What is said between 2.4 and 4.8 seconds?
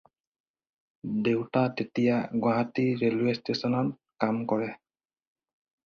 Guwahati railway ষ্টেচনত কাম কৰে।